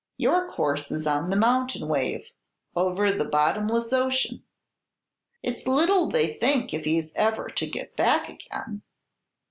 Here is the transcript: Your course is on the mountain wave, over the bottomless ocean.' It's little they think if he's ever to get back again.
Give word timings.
Your 0.17 0.51
course 0.51 0.89
is 0.89 1.05
on 1.05 1.29
the 1.29 1.35
mountain 1.35 1.87
wave, 1.87 2.31
over 2.75 3.11
the 3.11 3.23
bottomless 3.23 3.93
ocean.' 3.93 4.43
It's 5.43 5.67
little 5.67 6.09
they 6.09 6.33
think 6.33 6.73
if 6.73 6.85
he's 6.85 7.13
ever 7.13 7.49
to 7.49 7.67
get 7.67 7.95
back 7.95 8.27
again. 8.27 8.81